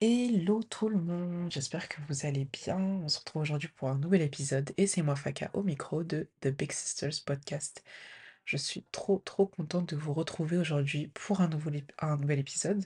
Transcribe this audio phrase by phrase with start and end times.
[0.00, 2.76] Hello tout le monde, j'espère que vous allez bien.
[2.76, 6.28] On se retrouve aujourd'hui pour un nouvel épisode et c'est moi Faka au micro de
[6.40, 7.82] The Big Sisters Podcast.
[8.44, 12.84] Je suis trop trop contente de vous retrouver aujourd'hui pour un nouvel épisode.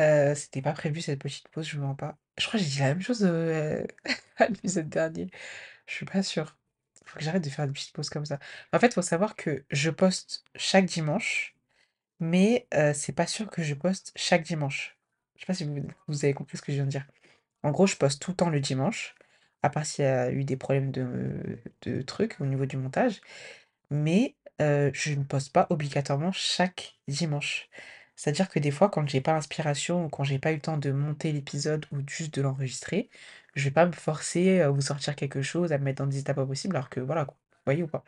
[0.00, 2.18] Euh, c'était pas prévu cette petite pause, je vous mens pas.
[2.38, 3.84] Je crois que j'ai dit la même chose euh,
[4.38, 5.30] à l'épisode dernier.
[5.86, 6.56] Je suis pas sûre.
[7.04, 8.38] Faut que j'arrête de faire des petites pauses comme ça.
[8.72, 11.56] En fait, faut savoir que je poste chaque dimanche,
[12.20, 14.95] mais euh, c'est pas sûr que je poste chaque dimanche.
[15.36, 17.06] Je sais pas si vous, vous avez compris ce que je viens de dire.
[17.62, 19.14] En gros, je poste tout le temps le dimanche,
[19.62, 23.20] à part s'il y a eu des problèmes de, de trucs au niveau du montage,
[23.90, 27.68] mais euh, je ne poste pas obligatoirement chaque dimanche.
[28.16, 30.78] C'est-à-dire que des fois, quand j'ai pas l'inspiration ou quand j'ai pas eu le temps
[30.78, 33.10] de monter l'épisode ou juste de l'enregistrer,
[33.54, 36.18] je vais pas me forcer à vous sortir quelque chose, à me mettre dans des
[36.18, 37.24] états pas possibles, alors que voilà.
[37.24, 37.34] Vous
[37.66, 38.04] voyez ou pas?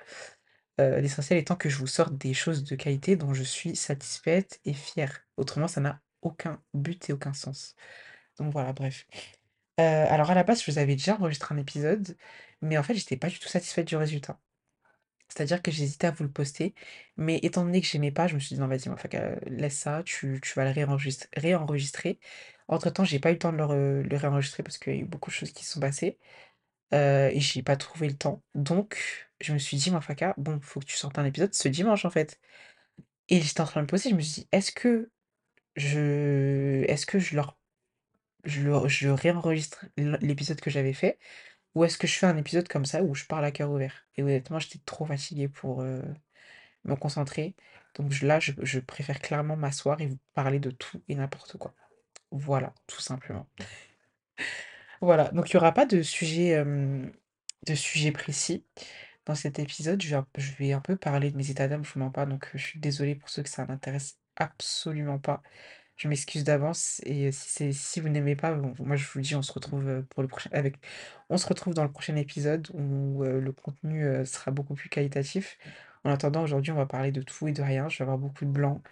[0.81, 4.61] Euh, l'essentiel étant que je vous sorte des choses de qualité dont je suis satisfaite
[4.65, 5.21] et fière.
[5.37, 7.75] Autrement, ça n'a aucun but et aucun sens.
[8.39, 9.07] Donc voilà, bref.
[9.81, 12.17] Heu, alors à la base, je vous avais déjà enregistré un épisode,
[12.63, 14.41] mais en fait, j'étais pas du tout satisfaite du résultat.
[15.29, 16.75] C'est-à-dire que j'hésitais à vous le poster,
[17.17, 19.09] mais étant donné que j'aimais pas, je me suis dit: «Non, vas-y, enfin,
[19.47, 22.19] laisse ça, tu vas le réenregist réenregistrer».
[22.69, 25.01] Entre-temps, j'ai pas eu le temps de le re le réenregistrer parce qu'il y a
[25.01, 26.19] eu beaucoup de choses qui se sont passées,
[26.95, 28.43] heu, et j'ai pas trouvé le temps.
[28.55, 31.69] Donc je me suis dit: «Moi, Faka, bon, faut que tu sortes un épisode ce
[31.69, 32.41] dimanche, en fait».
[33.29, 35.11] Et j'étais en train de me poser, je me suis dit: «Est-ce que
[35.79, 37.59] je est-ce que je leur
[38.45, 41.19] je réenregistre l'épisode que j'avais fait?
[41.75, 44.07] Ou est-ce que je fais un épisode comme ça où je parle à cœur ouvert?
[44.17, 46.03] Et honnêtement, j'étais trop fatiguée pour, heu,
[46.85, 47.55] me concentrer.
[47.97, 51.75] Donc là, je préfère clairement m'asseoir et vous parler de tout et n'importe quoi.
[52.31, 53.49] Voilà, tout simplement.
[55.01, 56.65] Voilà, donc il y aura pas de sujet,
[58.13, 58.65] précis
[59.27, 60.03] dans cet épisode.
[60.03, 60.17] Je
[60.59, 62.67] vais un peu parler de mes états d'âme, je vous mens pas, donc heu, je
[62.67, 65.43] suis désolée pour ceux que ça n'intéresse absolument pas.
[65.97, 69.37] Je m'excuse d'avance et si c'est si vous n'aimez pas, moi je vous le dis,
[69.37, 70.77] on se retrouve, heu, pour le prochain avec
[71.75, 75.59] dans le prochain épisode où, heu, le contenu, sera beaucoup plus qualitatif.
[76.05, 77.89] En attendant, aujourd'hui, on va parler de tout et de rien.
[77.89, 78.83] Je vais avoir beaucoup de blanc,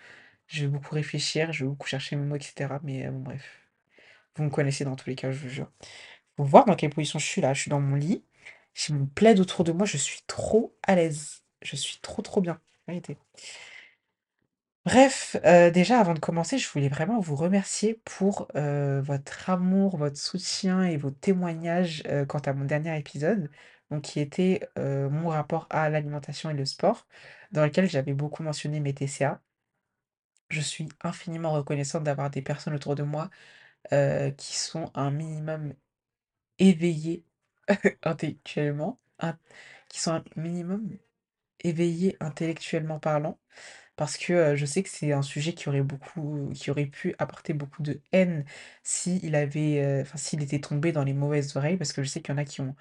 [0.48, 3.44] je vais beaucoup réfléchir, je vais beaucoup chercher mes mots et cetera, mais, bon bref.
[4.36, 5.70] Vous me connaissez dans tous les cas, je vous jure.
[6.38, 7.54] Voir dans quelle position je suis là.
[7.54, 8.24] Je suis dans mon lit,
[8.74, 11.42] j'ai mon plaid autour de moi, je suis trop à l'aise.
[11.62, 13.18] Je suis trop, trop bien, vérité.
[14.86, 19.96] Bref, heu, déjà avant de commencer, je voulais vraiment vous remercier pour, heu, votre amour,
[19.96, 23.50] votre soutien et vos témoignages, heu, quant à mon dernier épisode,
[23.90, 27.06] donc qui était, mon rapport à l'alimentation et le sport,
[27.52, 29.40] dans lequel j'avais beaucoup mentionné mes TCA.
[30.50, 33.30] Je suis infiniment reconnaissante d'avoir des personnes autour de moi,
[34.38, 35.74] qui sont un minimum
[36.58, 37.24] éveillées
[38.04, 39.38] intellectuellement, in
[39.88, 40.90] qui sont un minimum
[41.60, 43.38] éveillées intellectuellement parlant.
[43.96, 45.68] Parce que, je sais que c'est un sujet qui
[46.70, 48.44] aurait pu apporter beaucoup de haine
[48.82, 51.76] s'il avait, heu, enfin s'il était tombé dans les mauvaises oreilles.
[51.78, 52.76] Parce que je sais qu'il y en a qui ont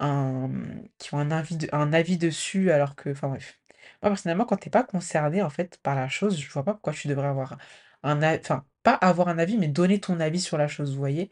[0.00, 3.60] un, mmh, avis de un avis dessus alors que enfin bref.
[4.02, 6.72] Moi personnellement quand tu es pas concerné en fait par la chose, je vois pas
[6.74, 7.58] pourquoi tu devrais avoir
[8.02, 10.98] un a enfin pas avoir un avis, mais donner ton avis sur la chose, vous
[10.98, 11.30] voyez?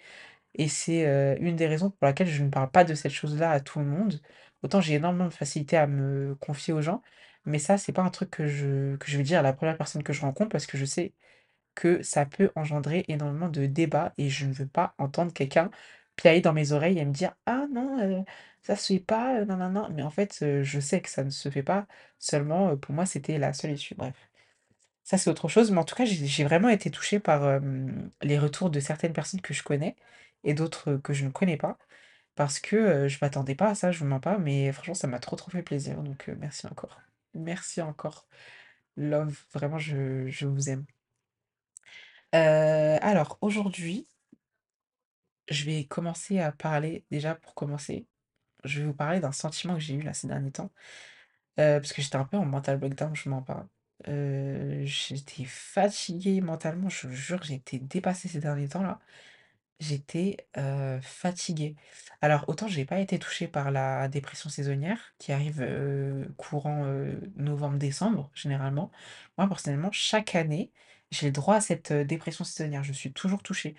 [0.55, 1.05] Et c'est,
[1.41, 3.85] une des raisons pour laquelle je ne parle pas de cette chose-là à tout le
[3.87, 4.21] monde.
[4.63, 7.03] Autant j'ai énormément de facilité à me confier aux gens,
[7.49, 9.77] mais ça, c'est pas un truc que je que je vais dire à la première
[9.79, 11.15] personne que je rencontre parce que je sais
[11.75, 15.71] que ça peut engendrer énormément de débats et je ne veux pas entendre quelqu'un
[16.17, 18.25] piailler dans mes oreilles et me dire: «Ah non, heu,
[18.63, 21.31] ça se fait pas, heu, nin Mais en fait, heu, je sais que ça ne
[21.31, 21.87] se fait pas,
[22.19, 24.15] seulement, heu, pour moi, c'était la seule issue, bref.
[25.05, 28.39] Ça, c'est autre chose, mais en tout cas, j'ai vraiment été touchée par, hem, les
[28.39, 29.97] retours de certaines personnes que je connais
[30.45, 31.79] et d'autres, que je ne connais pas
[32.37, 35.09] parce que, heu, je m'attendais pas à ça, je vous mens pas, mais franchement, ça
[35.09, 36.99] m'a trop, trop fait plaisir donc merci encore.
[37.35, 38.27] Merci encore.
[38.97, 40.87] Love, vraiment, je vous aime.
[42.33, 44.07] Heu, alors aujourd'hui,
[45.51, 48.07] je vais commencer à parler déjà pour commencer,
[48.65, 50.73] je vais vous parler d'un sentiment que j'ai eu là ces derniers temps,
[51.61, 53.69] heu, parce que j'étais un peu en mental breakdown, je mens pas.
[54.09, 59.01] Heu, j'étais fatiguée mentalement, je vous jure, j'ai été dépassée ces derniers temps-là.
[59.81, 60.37] J'étais,
[61.03, 61.77] fatiguée.
[62.21, 65.65] Alors autant j'ai pas été touchée par la dépression saisonnière qui arrive,
[66.37, 66.85] courant,
[67.37, 68.91] novembre-décembre généralement.
[69.39, 70.73] Moi personnellement, chaque année,
[71.13, 72.83] j'ai droit à cette, dépression saisonnière.
[72.83, 73.77] Je suis toujours touchée.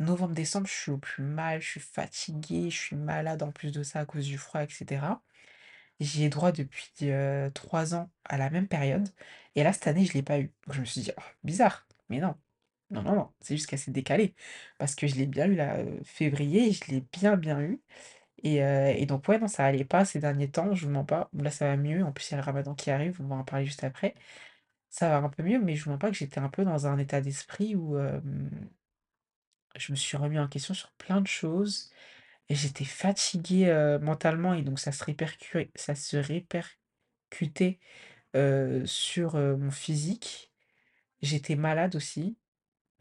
[0.00, 3.82] Novembre-décembre, je suis au plus mal, je suis fatiguée, je suis malade en plus de
[3.84, 5.22] ça à cause du froid et cetera.
[6.00, 6.92] J'y droit depuis,
[7.54, 9.08] 3 ans à la même période
[9.56, 10.52] et là cette année je l'ai pas eu.
[10.70, 12.36] Je me suis dit: «Oh bizarre, mais non».
[12.90, 14.34] Non, non, non, c'est juste qu'elle s'est décalée.
[14.78, 17.80] Parce que je l'ai bien eu là, février, je l'ai bien, bien eu
[18.44, 21.28] et et donc ouais, non, ça allait pas ces derniers temps, je vous mens pas.
[21.34, 23.36] Là, ça va mieux, en plus, il y a le ramadan qui arrive, on va
[23.36, 24.14] en parler juste après.
[24.90, 26.86] Ça va un peu mieux, mais je vous mens pas que j'étais un peu dans
[26.86, 27.96] un état d'esprit où,
[29.76, 31.90] je me suis remis en question sur plein de choses
[32.48, 35.04] et j'étais fatiguée, mentalement et donc ça se
[35.76, 37.78] ça se répercutait,
[38.84, 40.52] sur, mon physique.
[41.22, 42.36] J'étais malade aussi,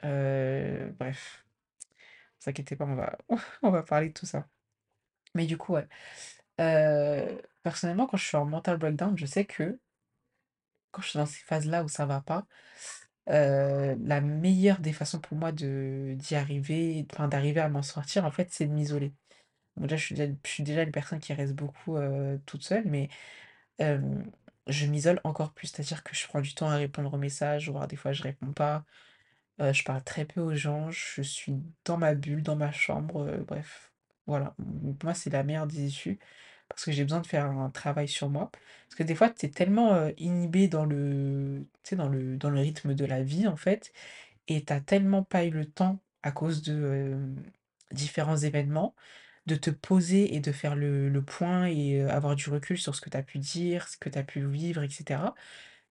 [0.03, 1.45] heu, bref,
[2.41, 3.17] vous inquiétez pas, on va
[3.63, 4.47] on va parler de tout ça.
[5.35, 5.87] Mais du coup, ouais,
[6.61, 9.79] heu, personnellement, quand je suis en mental breakdown, je sais que
[10.91, 12.45] quand je suis dans ces phases-là où ça va pas,
[13.29, 18.25] heu, la meilleure des façons pour moi de d'y arriver, enfin d'arriver à m'en sortir,
[18.25, 19.13] en fait, c'est de m'isoler.
[19.77, 20.05] Bon déjà, je
[20.45, 21.97] suis déjà une personne qui reste beaucoup,
[22.45, 23.09] toute seule, mais
[24.67, 25.67] je m'isole encore plus.
[25.67, 28.53] C'est-à-dire que je prends du temps à répondre aux messages, voire des fois je réponds
[28.53, 28.85] pas.
[29.59, 31.55] Heu, je parle très peu aux gens, je suis
[31.85, 33.91] dans ma bulle, dans ma chambre, heu, bref,
[34.27, 34.55] voilà.
[35.03, 36.19] Moi, c'est la meilleure des issues
[36.69, 38.51] parce que j'ai besoin de faire un travail sur moi.
[38.87, 43.23] Parce que des fois, tu es tellement, inhibé dans le dans le rythme de la
[43.23, 43.93] vie, en fait
[44.47, 47.17] et tu tellement pas eu le temps à cause de,
[47.91, 48.95] différents événements,
[49.47, 53.09] de te poser et de faire le point et avoir du recul sur ce que
[53.09, 55.35] tu as pu dire, ce que tu as pu vivre et cetera,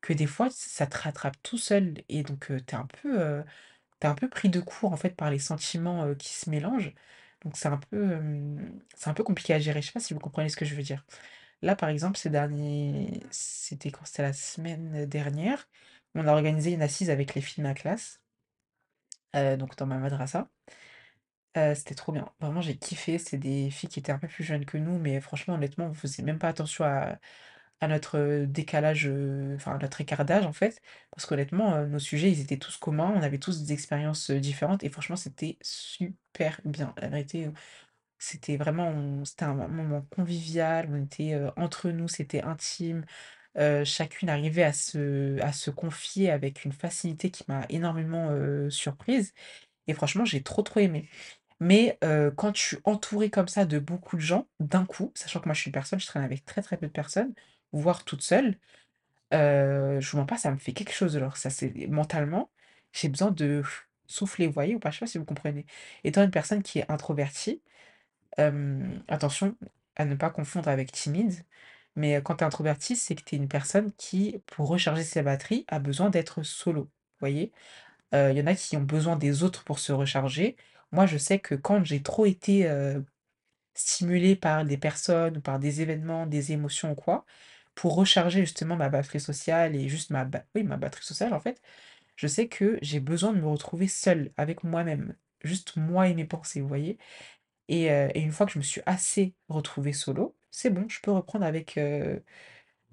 [0.04, 3.44] que des fois, ça te rattrape tout seul et donc heu, tu es un peu,
[4.02, 6.92] un peu pris de court, en fait, par les sentiments, qui se mélangent.
[7.44, 8.20] Donc c'est un peu,
[8.96, 9.82] c'est un peu compliqué à gérer.
[9.82, 11.04] Je sais pas si vous comprenez ce que je veux dire?
[11.62, 14.04] Là, par exemple, ces derniers c'était quand?
[14.06, 15.68] C'était la semaine dernière,
[16.14, 18.20] on a organisé une assise avec les filles de ma classe
[19.58, 20.48] donc dans ma madrasa.
[21.56, 22.28] Heu, c'était trop bien.
[22.40, 23.18] Vraiment, j'ai kiffé.
[23.18, 25.94] C'est des filles qui étaient un peu plus jeunes que nous, mais franchement, honnêtement, on
[25.94, 27.18] faisait même pas attention à
[27.88, 29.10] notre, décalage,
[29.56, 30.81] enfin, notre écart en fait.
[31.10, 33.12] Parce qu'honnêtement, nos sujets, ils étaient tous communs.
[33.16, 36.94] On avait tous des expériences, différentes et franchement, c'était super bien.
[37.00, 37.50] La vérité,
[38.19, 43.04] c'était vraiment c'était un moment convivial, on était, entre nous, c'était intime.
[43.84, 48.31] Chacune arrivait à se à se confier avec une facilité qui m'a énormément,
[48.70, 49.32] surprise
[49.86, 51.08] et franchement, j'ai trop, trop aimé.
[51.60, 51.98] Mais
[52.36, 55.54] quand je suis entourée comme ça de beaucoup de gens, d'un coup, sachant que moi
[55.54, 57.34] je suis une personne, je traîne avec très, très peu de personnes,
[57.80, 58.58] voire toute seule,
[59.32, 62.50] je vous mens pas, ça me fait quelque chose genre ça c'est mentalement,
[62.92, 63.62] j'ai besoin de
[64.06, 64.90] souffler, vous voyez ou pas?
[64.90, 65.66] Je sais pas si vous comprenez?
[66.04, 67.62] Étant une personne qui est introvertie,
[69.08, 69.56] attention
[69.96, 71.34] à ne pas confondre avec timide,
[71.96, 75.22] mais quand tu es introverti, c'est que tu es une personne qui, pour recharger ses
[75.22, 76.90] batteries, a besoin d'être solo, vous
[77.20, 77.52] voyez?
[78.12, 80.56] Il y en a qui ont besoin des autres pour se recharger.
[80.92, 82.68] Moi, je sais que quand j'ai trop été,
[83.74, 87.24] stimulée par des personnes par des événements, des émotions ou quoi,
[87.74, 91.60] pour recharger justement ma batterie sociale et juste ma oui, ma batterie sociale, en fait,
[92.16, 95.16] je sais que j'ai besoin de me retrouver seule avec moi-même.
[95.44, 96.98] Juste moi et mes pensées, vous voyez?
[97.68, 101.10] Et et une fois que je me suis assez retrouvée solo, c'est bon, je peux
[101.12, 102.22] reprendre avec, heu,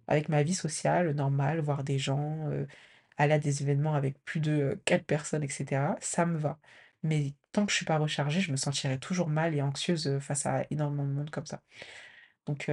[0.08, 2.68] avec ma vie sociale normale, voir des gens, heu,
[3.18, 6.60] aller à des événements avec plus de, heu, 4 personnes et cetera, ça me va.
[7.04, 10.46] Mais tant que je suis pas rechargée, je me sentirai toujours mal et anxieuse, face
[10.46, 11.62] à énormément de monde comme ça.
[12.46, 12.70] Donc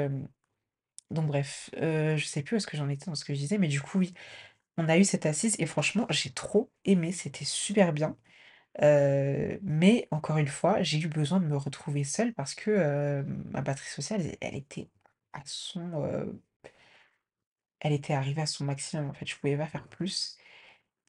[1.11, 3.39] donc bref, heu, je sais plus où est-ce que j'en étais dans ce que je
[3.41, 4.15] disais, mais du coup, oui,
[4.79, 8.17] on a eu cette assise et franchement, j'ai trop aimé, c'était super bien.
[8.83, 13.25] Heu, mais encore une fois, j'ai eu besoin de me retrouver seule parce que, heu,
[13.53, 14.89] ma batterie sociale, elle était
[15.35, 16.41] à son, heu,
[17.81, 20.37] elle était arrivée à son maximum, en fait, je pouvais pas faire plus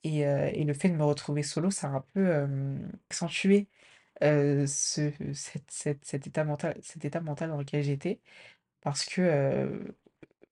[0.04, 0.24] et
[0.66, 2.48] le fait de me retrouver solo, ça a un peu,
[3.10, 3.68] accentué,
[5.72, 6.44] cet état
[7.22, 8.20] mental dans lequel j'étais
[8.82, 9.96] parce que,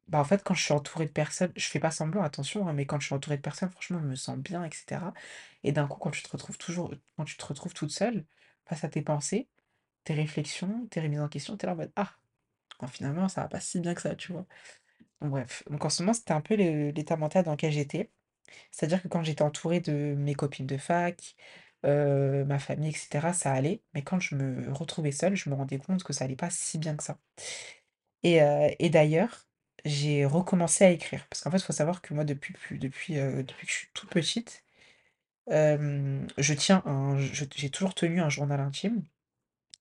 [0.08, 2.74] bah, en fait, quand je suis entourée de personnes je fais pas semblant, attention, hein,
[2.74, 5.14] mais quand je suis entourée de personnes, franchement, je me sens bien et cetera
[5.64, 8.26] et d'un coup, quand tu te retrouves toujours quand tu te retrouves toute seule
[8.68, 9.50] face à tes pensées,
[10.06, 12.14] tes réflexions, tes remises en question, tu es là en mode: «Ah,
[12.92, 14.46] finalement, ça va pas si bien que ça», tu vois?
[15.22, 18.12] Donc bref, donc en ce moment, c'était un peu l'état mental dans lequel j'étais.
[18.72, 21.36] C'est-à-dire que quand j'étais entourée de mes copines de fac,
[21.84, 25.80] ma famille et cetera, ça allait, mais quand je me retrouvais seule, je me rendais
[25.80, 27.20] compte que ça allait pas si bien que ça
[28.24, 29.48] et d'ailleurs,
[29.86, 33.68] j'ai recommencé à écrire parce qu'en fait, il faut savoir que moi depuis depuis, depuis
[33.68, 34.64] que je suis toute petite,
[35.50, 36.84] je tiens
[37.20, 39.04] j'ai toujours tenu un journal intime.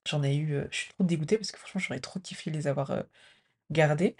[0.07, 3.05] J'en ai eu, je suis trop dégoûtée parce que franchement, j'aurais trop kiffé les avoir,
[3.71, 4.16] gardés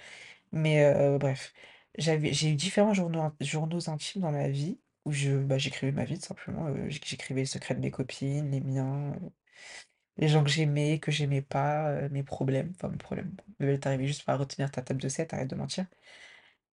[0.53, 1.55] mais bref.
[1.99, 5.13] J'ai eu différents journaux journaux intimes dans ma vie où
[5.47, 9.15] bah, j'écrivais ma vie tout simplement, j'écrivais les secrets de mes copines, les miens,
[10.19, 14.07] les gens que j'aimais, que j'aimais pas, heu, mes problèmes, enfin mes problèmes, tu arrives
[14.07, 15.87] juste à retenir ta table de 7, arrête de mentir.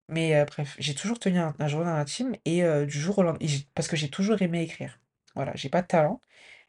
[0.09, 3.35] Mais heu, bref, j'ai toujours tenu un journal intime et heu, du jour au lend
[3.39, 4.99] et j'ai parce que j'ai toujours aimé écrire.
[5.35, 6.21] Voilà, j'ai pas de talent,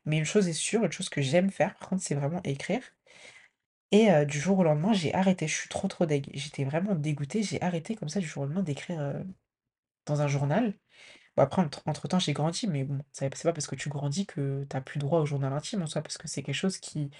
[0.06, 2.82] mais une chose est sûre, une chose que j'aime faire par contre, c'est vraiment écrire
[3.92, 5.46] et du jour au lendemain, j'ai arrêté.
[5.46, 6.30] Je suis trop, trop dég.
[6.34, 9.22] J'étais vraiment dégoûtée, j'ai arrêté comme ça du jour au lendemain d'écrire,
[10.06, 10.74] dans un journal
[11.36, 14.26] Bon après entre entre-temps j'ai grandi, mais bon, c'est c'est pas parce que tu grandis
[14.26, 16.78] que tu as plus droit au journal intime en soi, parce que c'est quelque chose
[16.78, 17.10] qui,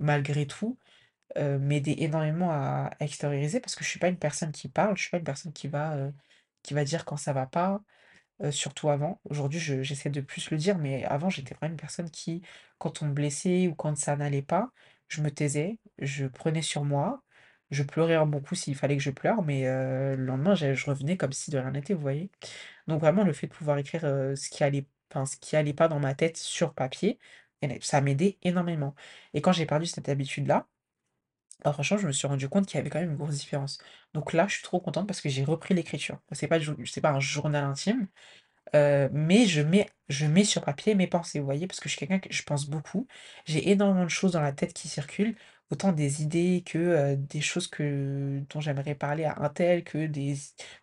[0.00, 0.78] malgré tout,
[1.36, 5.12] m'aidait énormément à extérioriser parce que je suis pas une personne qui parle, je suis
[5.12, 5.96] pas une personne qui va,
[6.64, 7.82] qui va dire quand ça va pas,
[8.52, 9.20] surtout avant.
[9.26, 12.42] Aujourd'hui je j'essaie de plus le dire, mais avant j'étais vraiment une personne qui,
[12.78, 14.72] quand on me blessait ou quand ça n'allait pas,
[15.08, 17.23] je me taisais, je prenais sur moi,
[17.74, 20.86] je pleurais un bon coup s'il fallait que je pleure, mais heu, le lendemain je
[20.86, 22.30] revenais comme si de rien n'était, vous voyez?
[22.88, 24.64] Donc vraiment le fait de pouvoir écrire, heu, ce qui
[25.56, 27.18] allait pas dans ma tête sur papier,
[27.62, 28.94] et beh, ça m'aidait énormément
[29.34, 30.68] et quand j'ai perdu cette habitude-là,
[31.64, 33.78] bah, franchement je me suis rendu compte qu'il y avait quand même une grosse différence.
[34.14, 36.20] Donc là, je suis trop contente parce que j'ai repris l'écriture.
[36.32, 38.08] C'est pas c'est pas un journal intime,
[38.74, 41.66] Heu, mais je mets je mets sur papier mes pensées, vous voyez?
[41.68, 43.06] Parce que je suis quelqu'un que je pense beaucoup.
[43.46, 45.36] J'ai énormément de choses dans la tête qui circulent,
[45.74, 50.36] autant des idées que, des choses que dont j'aimerais parler à untel, que des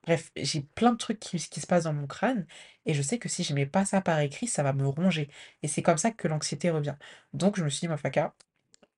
[0.03, 2.45] bref, j'ai plein de trucs qui se passent dans mon crâne
[2.86, 5.29] et je sais que si je mets pas ça par écrit, ça va me ronger
[5.63, 6.95] et c'est comme ça que l'anxiété revient.
[7.33, 8.36] Donc je me suis dit: «Mafaka,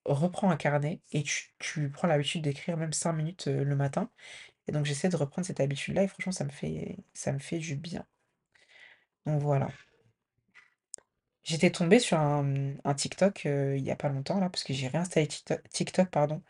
[0.05, 1.23] reprends un carnet et
[1.59, 4.09] tu prends l'habitude d'écrire même 5 minutes, le matin»
[4.67, 7.59] et donc j'essaie de reprendre cette habitude-là et franchement ça me fait ça me fait
[7.59, 8.05] du bien.
[9.25, 9.69] Donc voilà.
[11.43, 14.87] J'étais tombée sur un, TikTok, heu, il y a pas longtemps là, parce que j'ai
[14.87, 15.27] réinstallé
[15.71, 16.41] TikTok pardon,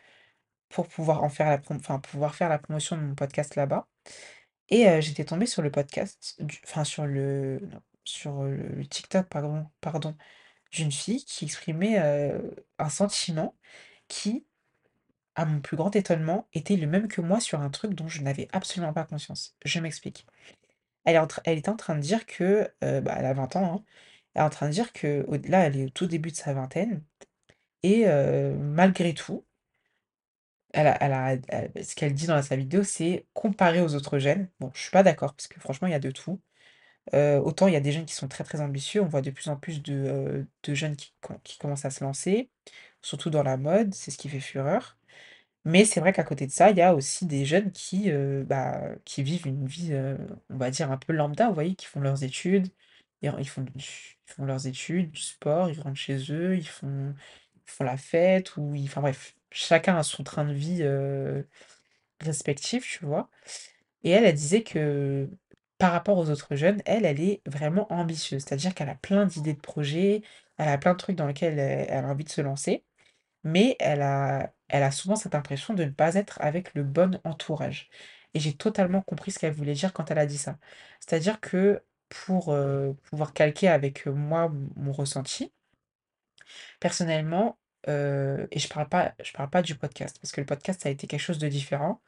[0.70, 3.88] pour pouvoir en faire la enfin pouvoir faire la promotion de mon podcast là-bas
[4.70, 7.60] et heu, j'étais tombée sur le podcast enfin sur le
[8.04, 10.16] sur, le TikTok pardon pardon,
[10.72, 13.56] d'une fille qui exprimait, heu, un sentiment
[14.08, 14.46] qui,
[15.36, 18.22] à mon plus grand étonnement, était le même que moi sur un truc dont je
[18.22, 19.56] n'avais absolument pas conscience.
[19.64, 20.26] Je m'explique.
[21.04, 23.84] Elle est elle était en train de dire que, bah, elle a 20 ans, hein,
[24.36, 27.02] est en train de dire que là, elle est au tout début de sa vingtaine
[27.84, 29.44] Et heu, malgré tout,
[30.72, 31.40] elle
[31.84, 34.48] ce qu'elle dit dans sa vidéo, c'est comparé aux autres jeunes.
[34.60, 36.40] Bon, je suis pas d'accord parce que franchement, il y a de tout.
[37.14, 39.30] Heu, autant il y a des jeunes qui sont très, très ambitieux, on voit de
[39.30, 42.50] plus en plus de, jeunes qui com qui commencent à se lancer,
[43.02, 44.98] surtout dans la mode, c'est ce qui fait fureur.
[45.66, 48.44] Mais c'est vrai qu'à côté de ça, il y a aussi des jeunes qui, heu,
[48.44, 49.94] bah, qui vivent une vie,
[50.50, 51.74] on va dire un peu lambda, vous voyez?
[51.76, 52.68] Qui font leurs études,
[53.38, 53.64] ils font
[54.44, 57.14] leurs études, du sport, ils rentrent chez eux, ils font
[57.84, 61.48] la fête ou enfin bref, chacun a son train de vie, heu,
[62.20, 63.30] respectif, tu vois?
[64.04, 65.28] Et elle, elle disait que
[65.78, 68.42] par rapport aux autres jeunes, elle, elle est vraiment ambitieuse.
[68.44, 70.22] C'est-à-dire qu'elle a plein d'idées de projets,
[70.58, 72.84] elle a plein de trucs dans lesquels elle elle a envie de se lancer.
[73.44, 77.20] Mais elle a elle a souvent cette impression de ne pas être avec le bon
[77.24, 77.90] entourage
[78.34, 80.58] et j'ai totalement compris ce qu'elle voulait dire quand elle a dit ça.
[81.00, 81.82] C'est-à-dire que
[82.24, 82.56] pour,
[83.10, 85.52] pouvoir calquer avec, moi, mon ressenti,
[86.80, 90.88] personnellement, et je parle pas je parle pas du podcast parce que le podcast, ça
[90.88, 92.00] a été quelque chose de différent.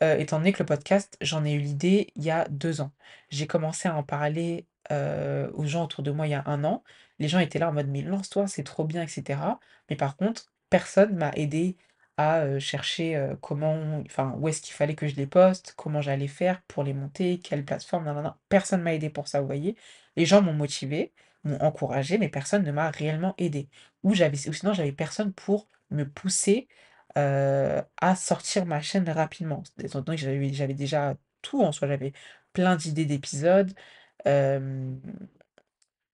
[0.00, 2.92] Étant donné que le podcast, j'en ai eu l'idée il y a 2 ans.
[3.30, 6.82] J'ai commencé à en parler, aux gens autour de moi il y a un an.
[7.18, 9.60] Les gens étaient là en mode: «Mais lance-toi, c'est trop bien et cetera».
[9.90, 11.76] Mais par contre, personne m'a aidé
[12.16, 16.62] à, chercher, comment enfin, où est-ce qu'il fallait que je les poste, comment j'allais faire
[16.68, 18.38] pour les monter, quelle plateforme, nin nin nin.
[18.48, 19.76] Personne m'a aidé pour ça, vous voyez?
[20.16, 21.12] Les gens m'ont motivé,
[21.44, 23.68] m'ont encouragé, mais personne ne m'a réellement aidé.
[24.02, 26.68] Ou sinon j'avais personne pour me pousser
[27.14, 29.62] à sortir ma chaîne rapidement.
[29.78, 32.12] Donné que j'avais déjà tout en soi, j'avais
[32.52, 33.72] plein d'idées d'épisodes,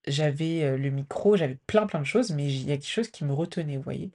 [0.07, 3.25] j'avais, le micro, j'avais plein, plein de choses, mais il y a quelque chose qui
[3.25, 4.11] me retenait, vous voyez?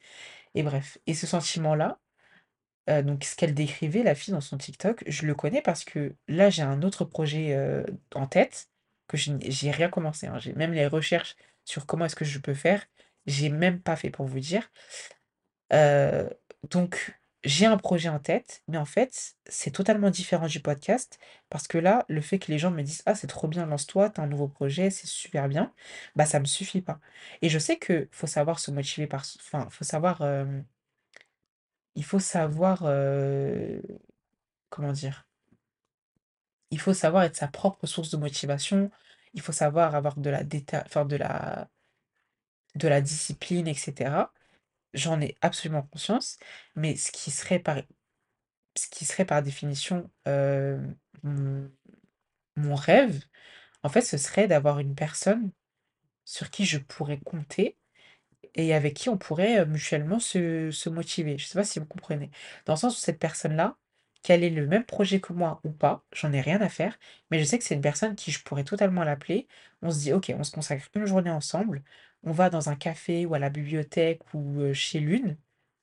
[0.55, 1.99] Et bref, et ce sentiment-là,
[2.89, 6.15] heu, donc ce qu'elle décrivait, la fille dans son TikTok, je le connais parce que
[6.27, 8.69] là, j'ai un autre projet, heu, en tête
[9.07, 10.39] que je j'ai rien commencé, hein.
[10.39, 12.85] J'ai même les recherches sur comment est-ce que je peux faire,
[13.25, 14.69] j'ai même pas fait pour vous dire.
[15.71, 16.29] Heu,
[16.69, 21.19] donc j'ai un projet en tête, mais en fait, c'est totalement différent du podcast
[21.49, 24.09] parce que là, le fait que les gens me disent: «Ah, c'est trop bien, lance-toi,
[24.09, 25.73] tu as un nouveau projet, c'est super bien»,
[26.15, 26.99] bah, ça me suffit pas
[27.41, 30.21] et je sais qu'il faut savoir se motiver par enfin, faut savoir,
[31.95, 32.83] il faut savoir,
[34.69, 35.25] comment dire?
[36.71, 38.91] Il faut savoir être sa propre source de motivation,
[39.33, 41.69] il faut savoir avoir de la déter enfin de la
[42.75, 44.31] de la discipline et cetera.
[44.93, 46.37] J'en ai absolument conscience,
[46.75, 47.77] mais ce qui serait par
[48.75, 49.05] Ce qui
[49.43, 50.09] définition,
[52.55, 53.23] mon rêve,
[53.83, 55.51] en fait, ce serait d'avoir une personne
[56.25, 57.77] sur qui je pourrais compter
[58.55, 61.37] et avec qui on pourrait, mutuellement se se motiver.
[61.39, 62.31] Je sais pas si vous comprenez?
[62.65, 63.77] Dans le sens où cette personne-là,
[64.23, 66.99] qu'elle ait le même projet que moi ou pas, j'en ai rien à faire,
[67.31, 69.47] mais je sais que c'est une personne qui je pourrais totalement l'appeler.
[69.83, 71.83] On se dit: «OK, on se consacre une journée ensemble,
[72.23, 75.37] on va dans un café ou à la bibliothèque ou, heu, chez l'une»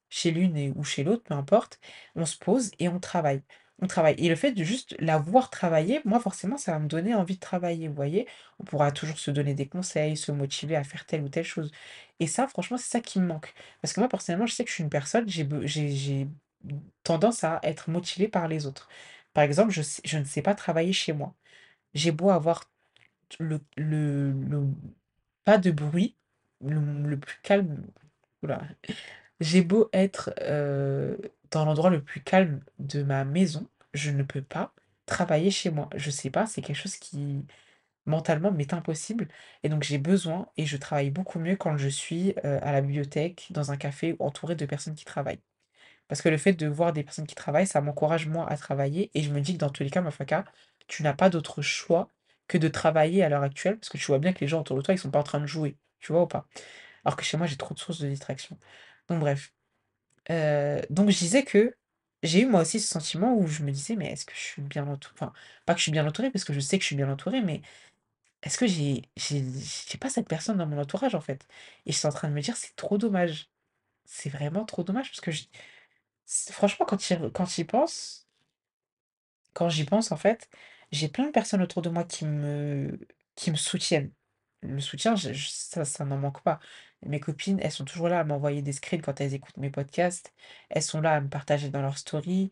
[0.09, 1.81] Chez l'une ou chez l'autre, peu importe,
[2.17, 3.43] on se pose et on travaille.
[3.81, 6.89] on travaille et le fait de juste la voir travailler, moi forcément ça va me
[6.89, 8.27] donner envie de travailler, vous voyez?
[8.59, 11.71] On pourra toujours se donner des conseils, se motiver à faire telle ou telle chose
[12.19, 13.55] et ça franchement c'est ça qui me manque.
[13.81, 15.47] Parce que moi personnellement je sais que je suis une personne, j'ai
[17.05, 18.89] tendance à être motivée par les autres.
[19.33, 21.35] Par exemple, je je ne sais pas travailler chez moi.
[21.95, 22.71] J'ai beau avoir
[23.41, 23.61] le
[25.45, 26.17] pas de bruit,
[26.63, 27.87] le plus calme.
[28.43, 28.49] Ouh
[29.41, 31.19] j'ai beau être, heu,
[31.51, 34.75] dans l'endroit le plus calme de ma maison, je ne peux pas
[35.07, 35.89] travailler chez moi.
[35.97, 37.47] Je sais pas, c'est quelque chose qui,
[38.07, 39.29] mentalement, m'est impossible.
[39.65, 42.81] Et donc j'ai besoin et je travaille beaucoup mieux quand je suis, heu, à la
[42.83, 45.41] bibliothèque, dans un café, entourée de personnes qui travaillent.
[46.09, 49.11] Parce que le fait de voir des personnes qui travaillent, ça m'encourage moi à travailler.
[49.15, 50.45] Et je me dis que dans tous les cas, Mafaka,
[50.89, 52.09] tu n'as pas d'autre choix
[52.49, 54.77] que de travailler à l'heure actuelle parce que tu vois bien que les gens autour
[54.77, 56.49] de toi, ils sont pas en train de jouer, tu vois ou pas?
[57.05, 58.59] Alors que chez moi, j'ai trop de sources de distraction.
[59.09, 59.53] Donc bref,
[60.31, 61.75] heu, donc je disais que
[62.23, 64.63] j'ai eu moi aussi ce sentiment où je me disais: «Mais est-ce que je suis
[64.63, 65.33] bien entou» enfin,
[65.67, 67.43] pas que je suis bien entourée parce que je sais que je suis bien entourée,
[67.43, 67.63] mais
[68.43, 69.03] est-ce que j'ai
[70.01, 71.47] pas cette personne dans mon entourage, en fait?
[71.87, 73.51] Et j'étais en train de me dire: «C'est trop dommage».
[74.07, 75.31] C'est vraiment trop dommage parce que
[76.53, 78.27] franchement quand tu y re quand tu y penses
[79.55, 80.49] quand j'y pense, en fait,
[80.93, 82.99] j'ai plein de personnes autour de moi qui me
[83.37, 84.13] qui me soutiennent.
[84.63, 86.61] Le soutien, ça ça n'en manque pas.
[87.07, 90.35] Mes copines, elles sont toujours là à m'envoyer des screens quand elles écoutent mes podcasts.
[90.69, 92.51] Elles sont là à me partager dans leurs stories.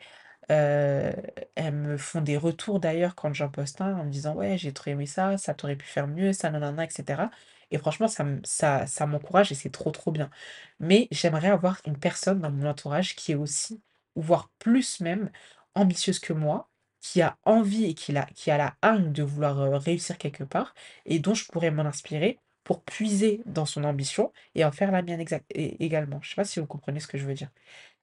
[0.51, 1.13] Heu,
[1.57, 4.73] elles me font des retours d'ailleurs quand j'en poste un en me disant: «Ouais, j'ai
[4.73, 7.31] trop aimé ça, ça tu aurais pu faire mieux, ça nanana» et cetera
[7.71, 10.31] et franchement ça ça ça m'encourage et c'est trop, trop bien.
[10.81, 13.83] Mais j'aimerais avoir une personne dans mon entourage qui est aussi,
[14.17, 15.31] voire plus même,
[15.75, 18.13] ambitieuse que moi, qui a envie et qui
[18.51, 20.75] a la hargne de vouloir, réussir quelque part
[21.07, 25.03] et dont je pourrais m'en inspirer pour puiser dans son ambition et en faire la
[25.03, 26.21] mienne é également.
[26.23, 27.51] Je sais pas si vous comprenez ce que je veux dire?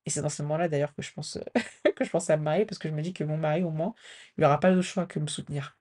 [0.05, 1.37] Et c'est dans ce moment-là d'ailleurs que je pense,
[2.29, 3.95] à me marier parce que je me dis que mon mari au moins,
[4.37, 5.77] il aura pas d'autre choix que me soutenir.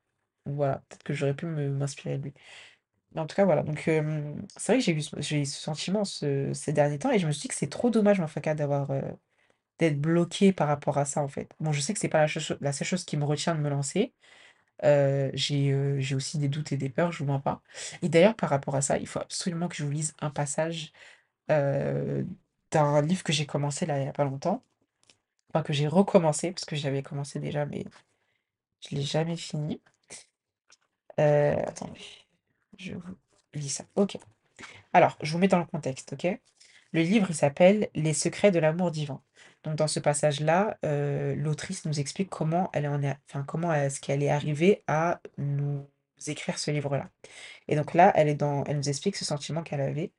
[0.47, 2.35] Voilà, peut-être que j'aurais pu m'inspirer de lui.
[3.15, 4.85] Mais en tout cas voilà, donc c'est vrai que
[5.23, 7.69] j'ai eu ce sentiment ce ces derniers temps et je me suis dit que c'est
[7.71, 8.91] trop dommage en fait d'avoir,
[9.79, 11.51] d'être bloquée par rapport à ça, en fait.
[11.61, 12.27] Bon, je sais que c'est pas
[12.61, 14.15] la seule chose qui me retient de me lancer.
[15.35, 17.63] J'ai, heu, j'ai aussi des doutes et des peurs, je vous mens pas
[18.03, 20.93] et d'ailleurs par rapport à ça, il faut absolument que je vous lise un passage,
[21.51, 22.27] heu,
[22.73, 24.65] d'un livre que j'ai commencé là, il y a pas longtemps.
[25.51, 27.85] Enfin que j'ai recommencé parce que j'avais commencé déjà mais
[28.89, 29.81] je l'ai jamais fini.
[31.67, 32.01] Attendez,
[32.79, 33.17] je vous
[33.55, 33.85] lis ça.
[33.97, 34.19] OK.
[34.93, 36.25] Alors, je vous mets dans le contexte, OK?
[36.93, 39.23] Le livre, il s'appelle «Les secrets de l'amour divin».
[39.65, 44.01] Donc dans ce passage-là, heu, l'autrice nous explique comment elle en est enfin comment est-ce
[44.01, 45.87] qu'elle est arrivée à nous
[46.27, 47.11] écrire ce livre-là
[47.69, 50.13] et donc là, elle est dans elle nous explique ce sentiment qu'elle avait,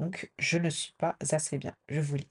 [0.00, 1.74] donc: «Je ne suis pas assez bien».
[1.90, 2.28] Je vous lis.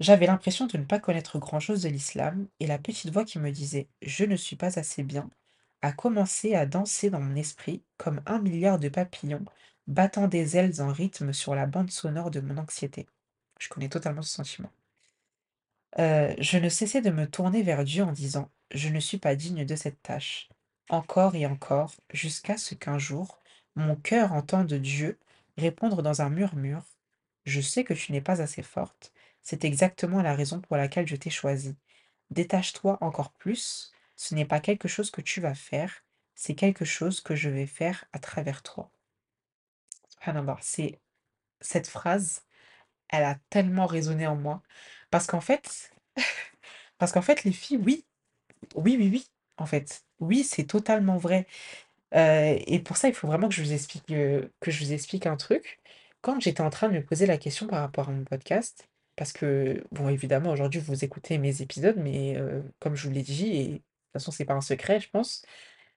[0.00, 3.50] J'avais l'impression de ne pas connaître grand-chose de l'islam et la petite voix qui me
[3.52, 5.30] disait: «Je ne suis pas assez bien»
[5.82, 9.44] a commencé à danser dans mon esprit comme un milliard de papillons
[9.86, 13.06] battant des ailes en rythme sur la bande sonore de mon anxiété.
[13.60, 14.72] Je connais totalement ce sentiment.
[15.98, 19.36] Heu, je ne cessais de me tourner vers Dieu en disant: «Je ne suis pas
[19.36, 20.48] digne de cette tâche».
[20.88, 23.38] Encore et encore, jusqu'à ce qu'un jour,
[23.76, 25.18] mon cœur entende Dieu
[25.56, 26.84] répondre dans un murmure:
[27.44, 29.12] «Je sais que tu n'es pas assez forte.
[29.42, 31.76] C'est exactement la raison pour laquelle je t'ai choisie.
[32.30, 37.20] Détache-toi encore plus, ce n'est pas quelque chose que tu vas faire, c'est quelque chose
[37.20, 38.90] que je vais faire à travers toi».
[40.60, 41.00] C'est
[41.60, 42.42] cette phrase,
[43.10, 44.62] elle a tellement résonné en moi
[45.10, 45.92] parce qu'en fait
[46.98, 48.04] parce qu'en fait les filles, oui,
[48.76, 49.26] oui, oui, oui,
[49.58, 50.04] en fait.
[50.20, 51.46] Oui, c'est totalement vrai,
[52.14, 54.92] heu et pour ça, il faut vraiment que je vous explique, heu, que je vous
[54.92, 55.80] explique un truc.
[56.22, 59.32] Quand j'étais en train de me poser la question par rapport à mon podcast, parce
[59.32, 63.48] que bon, évidemment, aujourd'hui, vous écoutez mes épisodes, mais heu, comme je vous l'ai dit
[63.56, 65.44] et de toute façon, c'est pas un secret, je pense,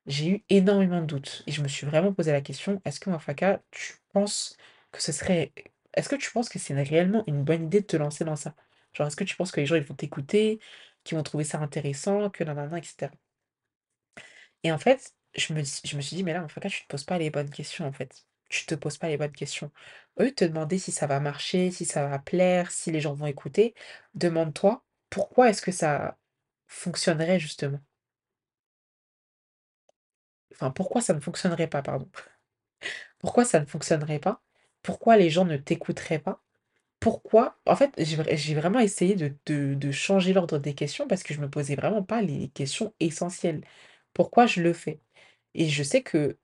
[0.07, 3.09] j'ai eu énormément de doutes et je me suis vraiment posé la question: «Est-ce que
[3.09, 4.57] Mofaka, tu penses
[4.91, 5.53] que ce serait
[5.93, 8.55] est-ce que tu penses que c'est réellement une bonne idée de te lancer dans ça?
[8.93, 10.59] Genre, est-ce que tu penses que les gens, ils vont t'écouter,
[11.03, 13.11] qu'ils vont trouver ça intéressant, que nanana et cetera?»
[14.63, 17.03] Et en fait, je me je me suis dit: «Mais là, Mofaka, tu te poses
[17.05, 18.25] pas les bonnes questions, en fait.
[18.49, 19.71] Tu te poses pas les bonnes questions.
[20.17, 23.25] De te demander si ça va marcher, si ça va plaire, si les gens vont
[23.27, 23.73] écouter,
[24.15, 26.17] demande-toi: pourquoi est-ce que ça
[26.67, 27.79] fonctionnerait justement?»
[30.53, 32.09] Enfin, pourquoi ça ne fonctionnerait pas, pardon?
[33.19, 34.41] Pourquoi ça ne fonctionnerait pas?
[34.83, 36.43] Pourquoi les gens ne t'écouteraient pas?
[36.99, 37.59] Pourquoi?
[37.67, 41.41] En fait, j'ai vr j'ai vraiment essayé de changer l'ordre des questions parce que je
[41.41, 43.63] me posais vraiment pas les questions essentielles.
[44.13, 45.01] Pourquoi je le fais?
[45.55, 46.37] Et je sais que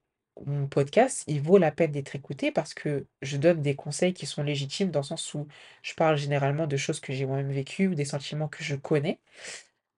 [0.45, 4.25] mon podcast, il vaut la peine d'être écouté parce que je donne des conseils qui
[4.27, 5.47] sont légitimes dans le sens où
[5.83, 9.19] je parle généralement de choses que j'ai moi-même vécues ou des sentiments que je connais.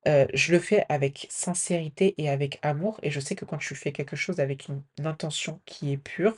[0.07, 3.75] Heu, je le fais avec sincérité et avec amour et je sais que quand tu
[3.75, 6.35] fais quelque chose avec une intention qui est pure,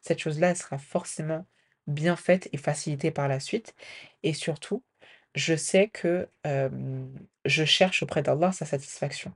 [0.00, 1.46] cette chose-là, sera forcément
[1.86, 3.74] bien faite et facilitée par la suite
[4.22, 4.82] et surtout,
[5.34, 6.28] je sais que,
[7.44, 9.32] je cherche auprès d'Allah sa satisfaction.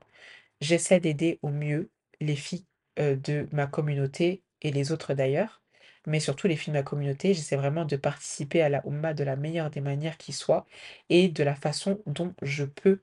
[0.60, 5.62] J'essaie d'aider au mieux les filles, de ma communauté et les autres d'ailleurs,
[6.06, 7.34] mais surtout les filles de ma communauté.
[7.34, 10.66] J'essaie vraiment de participer à la Oumma de la meilleure des manières qui soit
[11.08, 13.00] et de la façon dont je peux,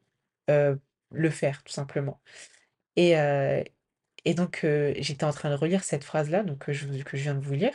[0.47, 2.21] le faire tout simplement
[2.95, 3.15] et
[4.25, 4.61] et donc
[4.99, 7.73] j'étais en train de relire cette phrase-là que je que je viens de vous lire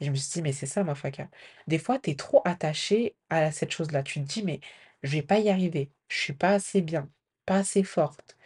[0.00, 1.28] je me suis dit: «Mais c'est ça ma Faka».
[1.68, 4.02] Des fois, tu es trop attaché à cette chose-là.
[4.02, 4.60] Tu te dis: «Mais
[5.02, 7.10] je vais pas y arriver, je suis pas assez bien,
[7.46, 8.36] pas assez forte».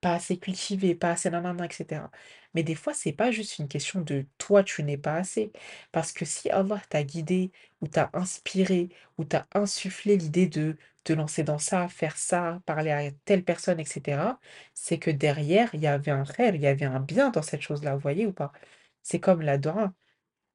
[0.00, 2.10] Pas assez cultivé, pas assez nanana et cetera.
[2.54, 5.52] Mais des fois, c'est pas juste une question de toi, tu n'es pas assez.
[5.92, 11.12] Parce que si Allah t'a guidé ou t'a inspiré ou t'a insufflé l'idée de te
[11.12, 14.40] lancer dans ça, faire ça, parler à telle personne et cetera,
[14.74, 17.62] c'est que derrière, il y avait un khayr, il y avait un bien dans cette
[17.62, 18.52] chose-là, vous voyez ou pas?
[19.02, 19.58] C'est comme la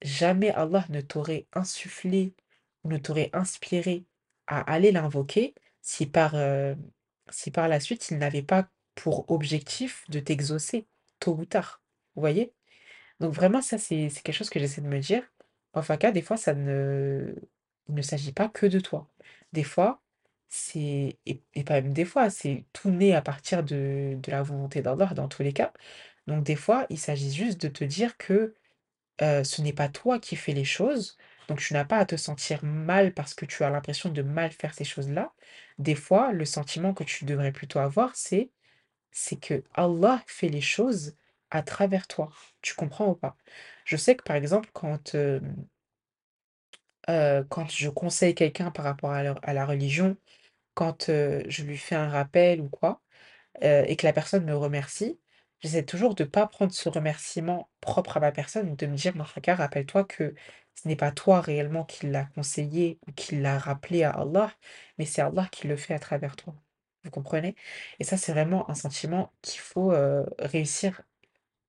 [0.02, 2.34] jamais Allah ne t'aurait insufflé
[2.84, 4.06] ou ne t'aurait inspiré
[4.48, 6.76] à aller l'invoquer si par, heu,
[7.30, 10.88] si par la suite il n'avait pas pour objectif de t'exaucer,
[11.20, 11.82] tôt ou tard.
[12.16, 12.54] Vous voyez?
[13.20, 15.24] Donc vraiment ça c'est c'est quelque chose que j'essaie de me dire.
[15.74, 17.36] Enfin cas des fois ça ne
[17.90, 19.10] il ne s'agit pas que de toi.
[19.54, 20.02] Des fois,
[20.56, 24.44] c'est et et pas même des fois, c'est tout né à partir de de la
[24.44, 25.74] volonté d'Allah dans tous les cas.
[26.28, 28.56] Donc des fois, il s'agit juste de te dire que
[29.22, 32.18] Heu, ce n'est pas toi qui fais les choses, donc tu n'as pas à te
[32.18, 35.34] sentir mal parce que tu as l'impression de mal faire ces choses-là.
[35.80, 38.52] Des fois, le sentiment que tu devrais plutôt avoir, c'est
[39.12, 41.16] c'est que Allah fait les choses
[41.52, 42.32] à travers toi.
[42.62, 43.38] Tu comprends ou pas?
[43.86, 45.68] Je sais que, par exemple, quand, hem,
[47.10, 50.18] heu, quand je conseille quelqu'un par rapport à la religion,
[50.76, 53.02] quand, je lui fais un rappel ou quoi,
[53.62, 55.20] et que la personne me remercie,
[55.62, 59.56] j'essaie toujours de pas prendre ce remerciement propre à ma personne, de me dire: «Marfaka,
[59.56, 60.36] rappelle-toi que
[60.76, 64.52] ce n'est pas toi réellement qui l'a conseillé ou qui l'a rappelé à Allah,
[64.98, 66.56] mais c'est Allah qui le fait à travers toi».
[67.04, 67.56] Vous comprenez?
[68.00, 69.94] Et ça, c'est vraiment un sentiment qu'il faut,
[70.40, 71.02] réussir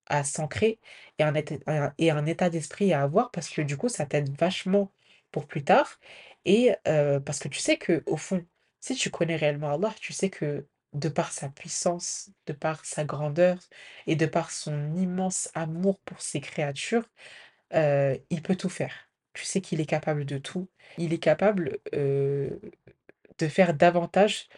[0.06, 0.80] à s'ancrer
[1.18, 1.24] et
[2.10, 4.92] un état d'esprit à avoir parce que du coup, ça t'aide vachement
[5.32, 6.00] pour plus tard
[6.44, 6.74] et
[7.24, 8.44] parce que tu sais que au fond,
[8.86, 13.04] si tu connais réellement Allah, tu sais que de par sa puissance, de par sa
[13.04, 13.58] grandeur
[14.06, 17.04] et de par son immense amour pour ses créatures,
[17.74, 18.94] heu, il peut tout faire.
[19.34, 20.68] Tu sais qu'il est capable de tout.
[20.98, 22.60] Il est capable, heu,
[23.38, 24.48] de faire davantage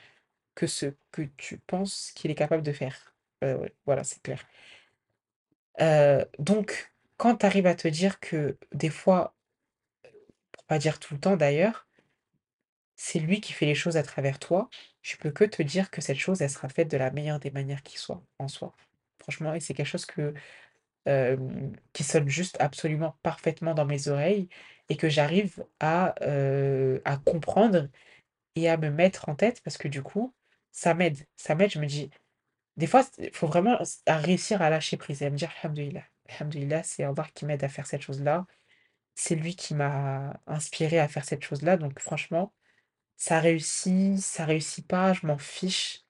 [0.57, 3.14] que ce que tu penses qu'il est capable de faire.
[3.43, 4.45] Ouais, voilà, c'est clair.
[6.38, 9.35] Donc quand tu arrives à te dire que des fois,
[10.53, 11.88] pour pas dire tout le temps d'ailleurs,
[12.98, 14.70] c'est lui qui fait les choses à travers toi,
[15.02, 17.52] je peux que te dire que cette chose, elle sera faite de la meilleure des
[17.52, 18.74] manières qui soit, en soi.
[19.20, 20.34] Franchement et c'est quelque chose que,
[21.92, 24.48] qui sonne juste absolument parfaitement dans mes oreilles
[24.88, 26.14] et que j'arrive à,
[27.04, 27.88] à comprendre
[28.56, 30.34] et à me mettre en tête parce que du coup,
[30.72, 31.26] ça m'aide.
[31.37, 32.11] Ça m'aide, je me dis
[32.76, 36.04] des fois, il faut vraiment à réussir à lâcher prise et à me dire: «Alhamdoulilah,
[36.28, 38.46] alhamdoulilah, c'est Allah qui m'aide à faire cette chose-là.
[39.14, 42.52] C'est lui qui m'a inspiré à faire cette chose-là, donc franchement,
[43.18, 46.02] ça réussit, ça réussit pas, je m'en fiche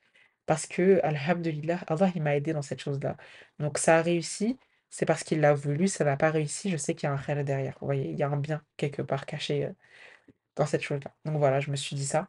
[0.47, 3.17] parce que alhamdoulilah, Allah il m'a aidé dans cette chose-là.
[3.61, 4.59] Donc ça a réussi,
[4.91, 7.19] c'est parce qu'il l'a voulu, ça n'a pas réussi, je sais qu'il y a un
[7.19, 7.77] khayr derrière».
[7.81, 8.11] Vous voyez?
[8.13, 9.77] Il y a un bien quelque part caché, heu,
[10.57, 11.15] dans cette chose-là.
[11.25, 12.29] Donc voilà, je me suis dit ça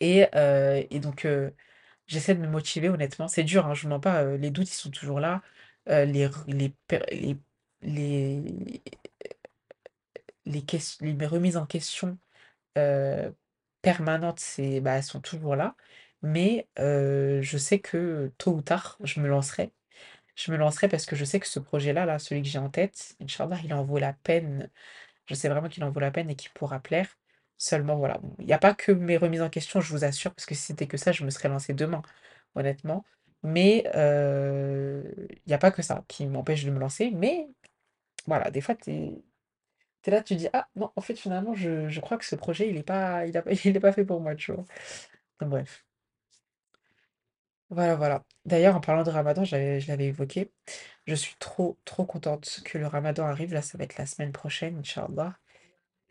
[0.00, 1.54] et heu et donc heu
[2.08, 3.28] J'essaie de me motiver honnêtement.
[3.28, 5.42] C'est dur, hein, je vous mens pas, les doutes, ils sont toujours là,
[5.86, 6.74] les les
[7.12, 7.38] les
[7.82, 8.42] les
[10.46, 10.64] les
[11.00, 12.18] les remises en question,
[13.82, 15.76] permanentes, c'est bah, elles sont toujours là.
[16.22, 19.72] Mais je sais que tôt ou tard, je me lancerai.
[20.36, 22.70] Je me lancerai parce que je sais que ce projet-là, là, celui que j'ai en
[22.70, 24.70] tête, inch'Allah, il en vaut la peine.
[25.26, 27.08] Je sais vraiment qu'il en vaut la peine et qu'il pourra plaire.
[27.58, 30.46] Seulement voilà, il y a pas que mes remises en question, je vous assure, parce
[30.46, 32.02] que si c'était que ça, je me serais lancée demain,
[32.54, 33.04] honnêtement.
[33.42, 37.10] Mais il y a pas que ça qui m'empêche de me lancer.
[37.10, 37.48] Mais
[38.26, 39.12] voilà, des fois, tu
[40.02, 42.36] tu es là, tu dis: «Ah non, en fait, finalement, je je crois que ce
[42.36, 44.64] projet, il est pas il il pas fait pour moi», tu vois?
[45.40, 45.84] Donc bref,
[47.70, 48.24] voilà, voilà.
[48.46, 49.54] D'ailleurs, en parlant de ramadan, je
[49.88, 50.50] l'avais évoqué,
[51.06, 53.54] je suis trop, trop contente que le ramadan arrive.
[53.54, 55.38] Là, ça va être la semaine prochaine, inch'Allah.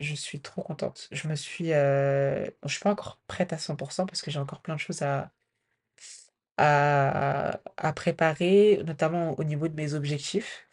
[0.00, 1.08] Je suis trop contente.
[1.12, 4.62] Je me suis, heu, je suis pas encore prête à 100 parce que j'ai encore
[4.62, 5.32] plein de choses à
[6.56, 10.66] à à préparer, notamment au niveau de mes objectifs.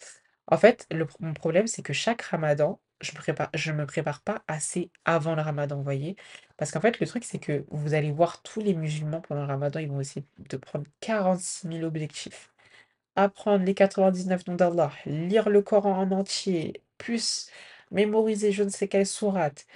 [0.48, 4.44] En fait, le mon problème, c'est que chaque ramadan, je me prépare me prépare pas
[4.48, 6.16] assez avant le ramadan, vous voyez?
[6.58, 9.48] Parce qu'en fait, le truc, c'est que vous allez voir tous les musulmans pendant le
[9.48, 12.52] ramadan, ils vont essayer de prendre quarante-six mille objectifs.
[13.16, 17.50] Apprendre les 99 noms d'Allah, lire le Coran en entier, plus
[17.92, 19.68] mémoriser je ne sais quelle sourate,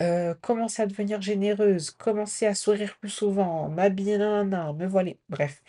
[0.00, 5.62] Heu, commencer à devenir généreuse, commencer à sourire plus souvent, m'habiller nin me voiler, bref,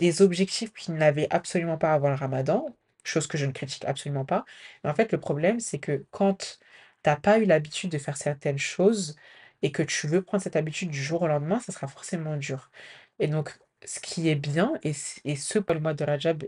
[0.00, 2.66] des objectifs qu'ils n'avaient absolument pas avant le ramadan,
[3.04, 4.44] chose que je ne critique absolument pas.
[4.84, 6.58] Mais en fait, le problème, c'est que quand
[7.02, 9.16] tu as pas eu l'habitude de faire certaines choses
[9.62, 12.70] et que tu veux prendre cette habitude du jour au lendemain, ça sera forcément dur.
[13.18, 16.44] Et donc, ce qui est bien et ce pour le mois de Rajab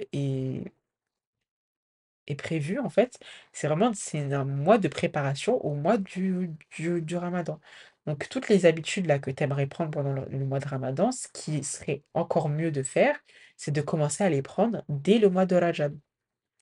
[2.26, 3.18] est prévu en fait,
[3.52, 7.60] c'est vraiment un mois de préparation au mois du ramadan.
[8.06, 11.28] Donc toutes les habitudes là que tu aimerais prendre pendant le mois de ramadan, ce
[11.32, 13.18] qui serait encore mieux de faire,
[13.56, 15.96] c'est de commencer à les prendre dès le mois de Rajab.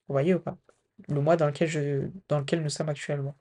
[0.09, 0.57] Vous voyez ou pas?
[1.09, 3.37] Le mois dans lequel nous sommes actuellement.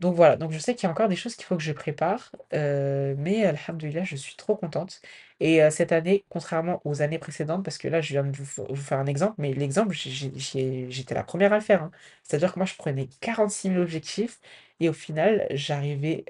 [0.00, 1.72] Donc voilà, donc je sais qu'il y a encore des choses qu'il faut que je
[1.72, 5.00] prépare, heu, mais alhamdoulilah, je suis trop contente
[5.40, 8.44] et heu, cette année, contrairement aux années précédentes, parce que là, je viens de vous
[8.76, 11.90] faire un exemple, mais l'exemple, j'étais la première à le faire, hein.
[12.24, 14.40] C'est-à-dire que moi, je prenais quarante-six mille objectifs
[14.80, 16.24] et au final, j'arrivais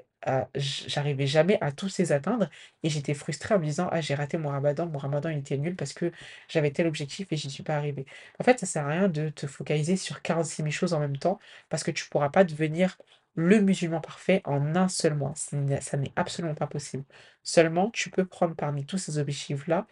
[0.55, 2.49] j'arrivais jamais à tous les atteindre
[2.83, 5.57] et j'étais frustrée en me disant: «Ah, j'ai raté mon ramadan, mon ramadan, il était
[5.57, 6.11] nul parce que
[6.49, 8.05] j'avais tel objectif et j'y suis pas arrivée».
[8.39, 11.17] En fait, ça sert à rien de te focaliser sur quarante-six mille choses en même
[11.17, 12.97] temps parce que tu pourras pas devenir
[13.35, 15.33] le musulman parfait en un seul mois.
[15.35, 15.57] Ça
[15.97, 17.03] n'est absolument pas possible.
[17.43, 19.87] Seulement, tu peux prendre parmi tous ces objectifs-là,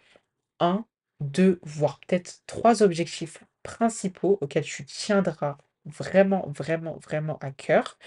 [0.60, 0.84] un,
[1.20, 7.98] 2, voire peut-être 3 objectifs principaux auxquels tu tiendras vraiment, vraiment, vraiment à cœur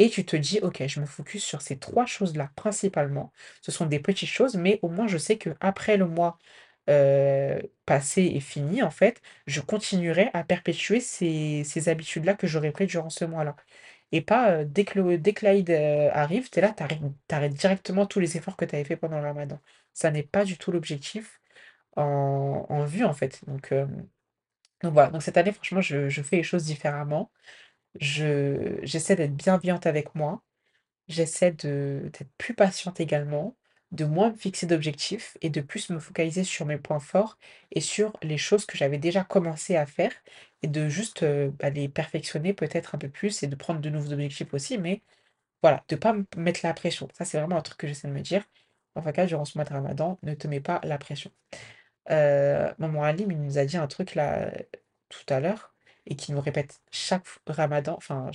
[0.00, 3.32] et tu te dis: «OK, je me focus sur ces 3 choses-là principalement».
[3.62, 6.38] Ce sont des petites choses, mais au moins je sais qu'après le mois,
[6.90, 12.88] heu, passé et fini, en fait, je continuerai à perpétuer ces habitudes-là que j'aurais prises
[12.88, 13.56] durant ce mois-là.
[14.12, 16.82] Et pas, heu, dès que le dès que l'Aïd, heu, arrive, tu es là, tu
[16.82, 19.60] arrêtes tu arrêtes directement tous les efforts que tu avais fait pendant le ramadan.
[19.94, 21.40] Ça n'est pas du tout l'objectif
[21.96, 23.40] en vue, en fait.
[23.48, 23.72] Donc,
[24.82, 27.30] voilà, donc cette année, franchement, je fais les choses différemment.
[27.98, 30.42] Je j'essaie d'être bienveillante avec moi.
[31.08, 33.56] J'essaie de d'être plus patiente également,
[33.92, 37.38] de moins me fixer d'objectifs et de plus me focaliser sur mes points forts
[37.72, 40.12] et sur les choses que j'avais déjà commencé à faire
[40.62, 43.90] et de juste, heu, bah, les perfectionner peut-être un peu plus et de prendre de
[43.90, 45.02] nouveaux objectifs aussi, mais
[45.62, 47.08] voilà, de pas me mettre la pression.
[47.18, 48.44] Ça, c'est vraiment un truc que j'essaie de me dire.
[48.96, 51.30] En tout cas, durant ce mois de ramadan, ne te mets pas la pression.
[52.10, 54.50] Heu, maman Halim, il nous a dit un truc là,
[55.08, 55.74] tout à l'heure
[56.10, 58.30] et qu'il nous répète chaque ramadan, enfin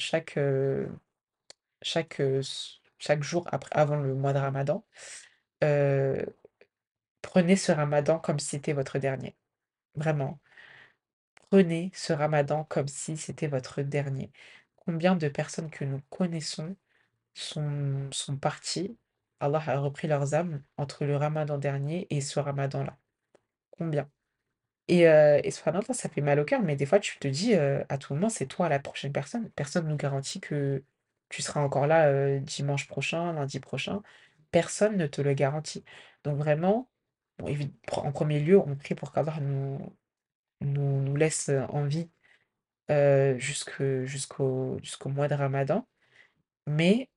[1.82, 4.84] chaque, s chaque jour avant le mois de ramadan,
[5.64, 6.26] heu,
[7.22, 9.36] prenez ce ramadan comme si c'était votre dernier.
[9.96, 10.40] Vraiment,
[11.50, 14.32] prenez ce ramadan comme si c'était votre dernier.
[14.78, 16.76] Combien de personnes que nous connaissons
[17.36, 18.98] sont sont parties,
[19.42, 22.98] Allah a repris leurs âmes entre le ramadan dernier et ce ramadan-là.
[23.72, 24.10] Combien?
[24.88, 27.98] Et heu et ça fait mal au cœur, mais des fois tu te dis, à
[27.98, 29.50] tout moment, c'est toi la prochaine personne.
[29.52, 30.84] Personne ne nous garantit que
[31.30, 34.02] tu seras encore là, dimanche prochain, lundi prochain.
[34.52, 35.84] Personne ne te le garantit.
[36.24, 36.88] Donc vraiment,
[37.40, 37.56] bon
[37.92, 39.80] en premier lieu, on prie pour qu'Allah nous
[40.62, 42.10] nous nous laisse, en vie,
[43.38, 45.88] jusque jusqu'au jusqu'au mois de ramadan.
[46.68, 47.10] Mais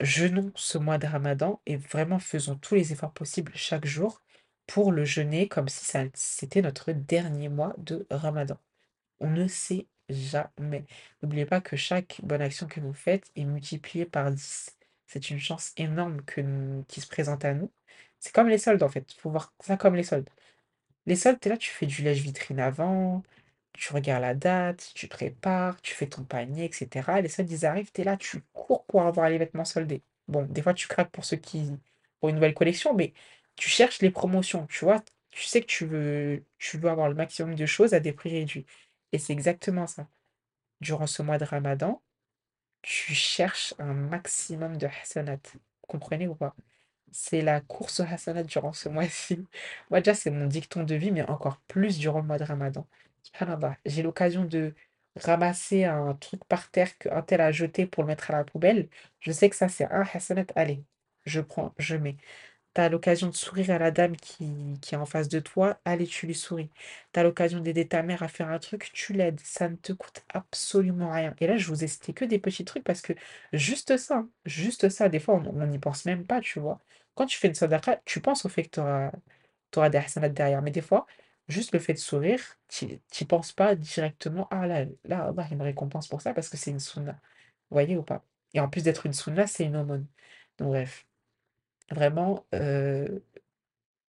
[0.00, 4.22] jeûnons ce mois de ramadan et vraiment faisons tous les efforts possibles chaque jour
[4.66, 8.58] pour le jeûner comme si ça c'était notre dernier mois de ramadan.
[9.20, 10.86] On ne sait jamais.
[11.22, 14.76] N'oubliez pas que chaque bonne action que vous faites est multipliée par 10.
[15.06, 17.70] C'est une chance énorme que qui se présente à nous.
[18.20, 20.28] C'est comme les soldes en fait, il faut voir ça comme les soldes.
[21.06, 23.22] Les soldes, tu es là, tu fais du lèche-vitrine avant,
[23.72, 27.20] tu regardes la date, tu prépares, tu fais ton panier, et cetera.
[27.20, 30.02] Les soldes, ils arrivent, tu es là, tu cours pour avoir les vêtements soldés.
[30.28, 31.70] Bon, des fois, tu craques pour ceux qui
[32.20, 33.12] pour une nouvelle collection, mais
[33.56, 35.02] tu cherches les promotions, tu vois?
[35.30, 38.30] Tu sais que tu veux tu veux avoir le maximum de choses à des prix
[38.30, 38.66] réduits
[39.12, 40.08] et c'est exactement ça.
[40.80, 42.02] Durant ce mois de ramadan,
[42.82, 45.38] tu cherches un maximum de hasanat.
[45.82, 46.54] Comprenez ou pas?
[47.12, 49.46] C'est la course aux hasanat durant ce mois-ci.
[49.90, 52.86] Moi, déjà, c'est mon dicton de vie, mais encore plus durant le mois de ramadan.
[53.84, 54.74] J'ai l'occasion de
[55.16, 58.88] ramasser un truc par terre qu'un tel a jeté pour le mettre à la poubelle.
[59.20, 60.44] Je sais que ça, c'est un hasanat.
[60.56, 60.84] Allez,
[61.24, 62.16] je prends, je mets.
[62.76, 64.44] Tu as l'occasion de sourire à la dame qui,
[64.92, 66.70] est en face de toi, allez, tu lui souris.
[67.14, 69.40] Tu as l'occasion d'aider ta mère à faire un truc, tu l'aides.
[69.40, 71.34] Ça ne te coûte absolument rien.
[71.40, 73.14] Et là, je vous ai cité que des petits trucs parce que
[73.54, 76.80] juste ça, hein, juste ça, des fois, on n'y pense même pas, tu vois.
[77.14, 78.80] Quand tu fais une sadaqa, tu penses au fait que tu
[79.78, 80.60] auras, des hasanats derrière.
[80.62, 81.06] Mais des fois,
[81.48, 85.56] juste le fait de sourire, tu y penses pas directement: «Ah là là, Allah il
[85.56, 87.12] me récompense pour ça parce que c'est une sounna».
[87.70, 88.24] Vous voyez ou pas?
[88.54, 90.06] Et en plus d'être une sounna, c'est une aumône.
[90.58, 91.06] Donc bref,
[91.90, 93.24] vraiment, heu,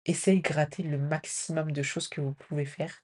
[0.06, 3.04] essayez de gratter le maximum de choses que vous pouvez faire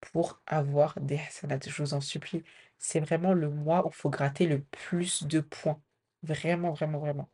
[0.00, 2.44] pour avoir des hasanat, je vous en supplie.
[2.78, 5.80] C'est vraiment le mois où il faut gratter le plus de points.
[6.24, 7.30] Vraiment, vraiment, vraiment.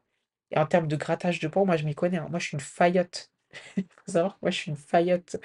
[0.53, 2.29] Et en termes de grattage de points, moi je m'y connais, hein.
[2.31, 3.33] Moi je suis une faillotte.
[3.79, 5.37] Il faut savoir que moi je suis une faillotte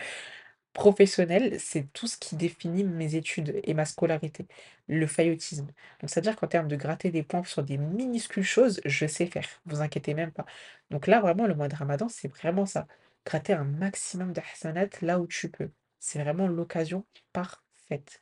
[0.74, 4.48] professionnelle, c'est tout ce qui définit mes études et ma scolarité,
[4.88, 5.68] le faillotisme.
[6.02, 9.48] Donc c'est-à-dire qu'en termes de gratter des points sur des minuscules choses, je sais faire,
[9.66, 10.46] vous inquiétez même pas.
[10.90, 12.88] Donc là vraiment le mois de Ramadan, c'est vraiment ça.
[13.26, 15.70] Gratter un maximum de hasanat là où tu peux.
[16.00, 18.22] C'est vraiment l'occasion parfaite.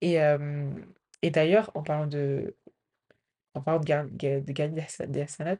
[0.00, 0.18] Et,
[1.22, 2.56] et d'ailleurs, en parlant de
[3.54, 5.56] en parlant de de gagner des hasanat,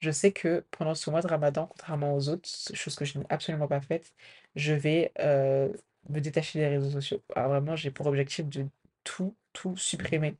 [0.00, 3.26] je sais que pendant ce mois de Ramadan, contrairement aux autres, chose que je n'ai
[3.30, 4.12] absolument pas faite,
[4.56, 5.72] je vais, heu,
[6.08, 7.22] me détacher des réseaux sociaux.
[7.36, 8.66] Alors vraiment, j'ai pour objectif de
[9.04, 10.36] tout, tout supprimer.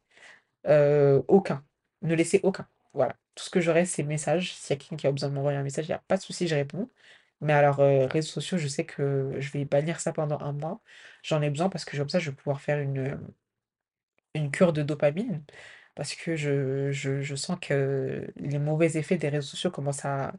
[0.66, 1.64] Heu, aucun,
[2.02, 2.68] ne laisser aucun.
[2.94, 3.16] Voilà.
[3.34, 4.52] Tout ce que j'aurai, c'est messages.
[4.54, 6.16] S'il y a quelqu'un qui a besoin de m'envoyer un message, il y a pas
[6.16, 6.90] de souci, je réponds.
[7.40, 10.80] Mais alors, heu, réseaux sociaux, je sais que je vais bannir ça pendant un mois.
[11.22, 13.18] J'en ai besoin parce que comme ça, je vais pouvoir faire une,
[14.34, 15.42] une cure de dopamine
[15.98, 20.34] parce que je je sens que les mauvais effets des réseaux sociaux commencent à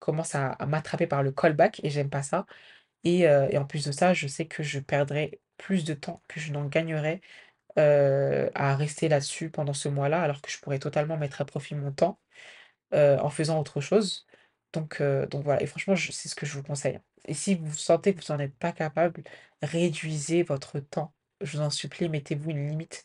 [0.00, 2.46] commencent à m'attraper par le callback et j'aime pas ça.
[3.04, 6.22] Et heu, et en plus de ça, je sais que je perdrai plus de temps
[6.28, 7.20] que je n'en gagnerai,
[7.78, 11.74] heu, à rester là-dessus pendant ce mois-là, alors que je pourrais totalement mettre à profit
[11.76, 12.20] mon temps,
[12.94, 14.26] heu, en faisant autre chose.
[14.72, 16.98] Donc donc voilà et franchement, c'est ce que je vous conseille.
[17.26, 19.22] Et si vous sentez que vous en êtes pas capable,
[19.62, 21.14] réduisez votre temps.
[21.40, 23.04] Je vous en supplie, mettez-vous une limite,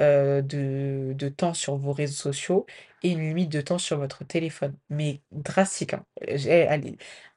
[0.00, 2.66] heu, de temps sur vos réseaux sociaux
[3.02, 4.76] et une limite de temps sur votre téléphone.
[4.90, 6.04] Mais drastique, hein.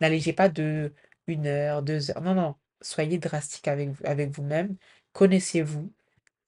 [0.01, 0.93] N'allégez pas de
[1.27, 2.21] une heure, 2 heures.
[2.21, 4.75] Non, non, soyez drastique avec v avec vous-même.
[5.13, 5.91] Connaissez-vous.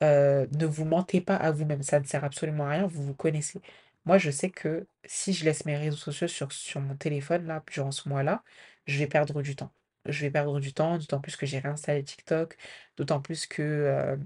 [0.03, 3.15] Heu, ne vous mentez pas à vous-même, ça ne sert absolument à rien, vous vous
[3.15, 3.61] connaissez.
[4.05, 7.91] Moi, je sais que si je laisse mes réseaux sociaux sur mon téléphone là, durant
[7.91, 8.43] ce mois-là,
[8.87, 9.73] je vais perdre du temps.
[10.05, 12.57] Je vais perdre du temps, d'autant plus que j'ai réinstallé TikTok,
[12.97, 14.19] d'autant plus que, heu,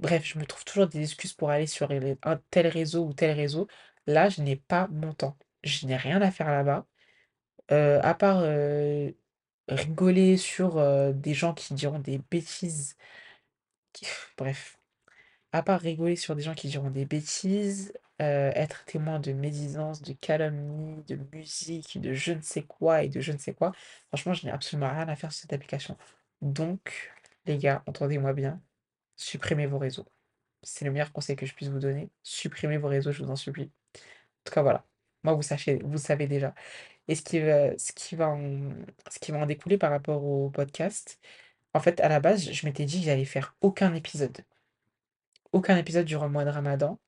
[0.00, 1.90] bref, je me trouve toujours des excuses pour aller sur
[2.24, 3.68] un tel réseau ou tel réseau.
[4.06, 5.38] Là, je n'ai pas mon temps.
[5.64, 6.86] Je n'ai rien à faire là-bas,
[7.72, 9.14] heu, à part, heu,
[9.68, 12.96] rigoler sur, heu, des gens qui diront des bêtises
[14.36, 14.78] bref.
[15.52, 20.12] À part rigoler sur des gens qui diront des bêtises, être témoin de médisances, de
[20.14, 23.72] calomnies, de musique, de je ne sais quoi et de je ne sais quoi,
[24.08, 25.96] franchement, je n'ai absolument rien à faire sur cette application.
[26.42, 27.12] Donc
[27.46, 28.60] les gars, entendez-moi bien,
[29.20, 30.06] supprimez vos réseaux.
[30.62, 32.10] C'est le meilleur conseil que je puisse vous donner.
[32.22, 33.64] Supprimez vos réseaux, je vous en supplie.
[33.64, 34.00] En
[34.44, 34.86] tout cas, voilà.
[35.24, 36.54] Moi, vous sachez vous savez déjà.
[37.08, 38.70] Et ce qui va ce qui va en
[39.10, 41.20] ce qui va en découler par rapport au podcast,
[41.74, 44.38] en fait, à la base, je m'étais dit que j'allais faire aucun épisode.
[45.52, 46.98] Aucun épisode durant le mois de Ramadan.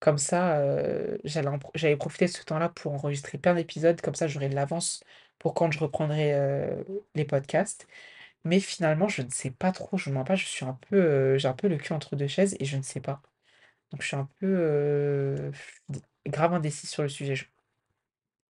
[0.00, 4.48] Comme ça, heu, j'allais profiter de ce temps-là pour enregistrer plein d'épisodes, comme ça j'aurai
[4.50, 5.02] de l'avance
[5.38, 7.86] pour quand je reprendrai, heu, les podcasts.
[8.48, 10.96] Mais finalement, je ne sais pas trop, je vous mens pas, je suis un peu,
[10.98, 13.22] heu, j'ai un peu le cul entre 2 chaises et je ne sais pas.
[13.92, 15.52] Donc je suis un peu, heu,
[15.90, 17.46] d grave indécise sur le sujet, je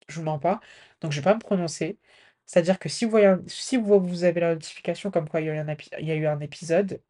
[0.07, 0.59] je vous mens pas.
[1.01, 1.97] Donc je vais pas me prononcer.
[2.45, 5.49] C'est-à-dire que si vous voyez si vous vous avez la notification comme quoi il y
[5.49, 7.01] a eu un épisode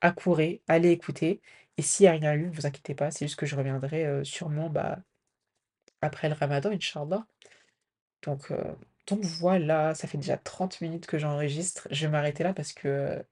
[0.00, 1.40] accourez, allez écouter
[1.76, 4.24] et s'il y a rien eu, vous inquiétez pas, c'est juste que je reviendrai, heu,
[4.24, 4.98] sûrement, bah,
[6.02, 7.26] après le ramadan, inch'Allah.
[8.22, 8.50] Donc
[9.08, 11.88] donc voilà, ça fait déjà 30 minutes que j'enregistre.
[11.90, 13.24] Je vais m'arrêter là parce que,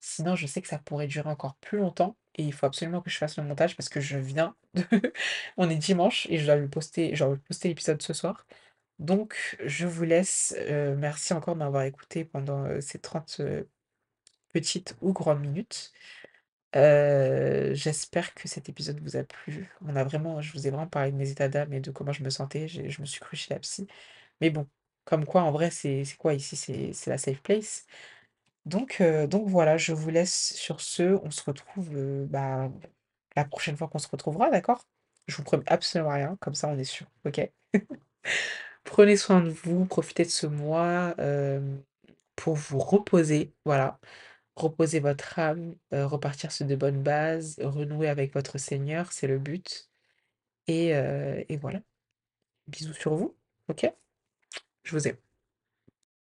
[0.00, 3.10] sinon je sais que ça pourrait durer encore plus longtemps et il faut absolument que
[3.10, 4.84] je fasse le montage parce que je viens de
[5.58, 8.46] on est dimanche et je dois le poster je dois poster l'épisode ce soir.
[9.00, 10.56] Donc je vous laisse,
[10.98, 13.68] merci encore de m'avoir écouté pendant, ces 30, heu,
[14.52, 15.92] petites ou grandes minutes.
[16.74, 19.70] J'espère que cet épisode vous a plu.
[19.82, 22.12] On a vraiment je vous ai vraiment parlé de mes états d'âme et de comment
[22.12, 22.68] je me sentais.
[22.68, 23.86] Je me suis crue chez la psy.
[24.40, 24.68] Mais bon,
[25.10, 26.56] comme quoi en vrai c'est quoi ici?
[26.94, 27.86] C'est la safe place.
[28.66, 31.18] Donc heu, donc voilà, je vous laisse sur ce.
[31.24, 32.70] On se retrouve, heu, bah,
[33.36, 34.86] la prochaine fois qu'on se retrouvera, d'accord?
[35.28, 37.40] Je vous promets absolument rien, comme ça on est sûr, OK?
[38.84, 41.82] Prenez soin de vous, profitez de ce mois, hem,
[42.36, 43.98] pour vous reposer, voilà.
[44.56, 49.90] Reposer votre âme, repartir sur de bonnes bases, renouer avec votre Seigneur, c'est le but
[50.68, 51.80] et voilà.
[52.68, 53.36] Bisous sur vous,
[53.68, 53.86] OK?
[54.84, 55.16] Je vous aime.